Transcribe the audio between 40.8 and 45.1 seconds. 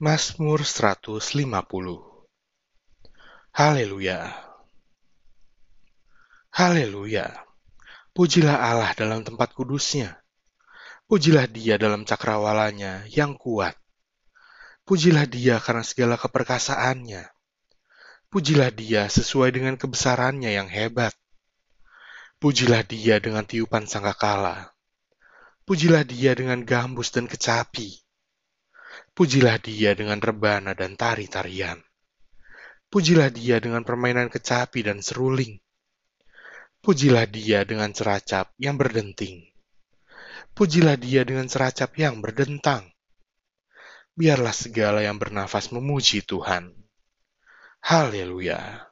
dia dengan ceracap yang berdentang. Biarlah segala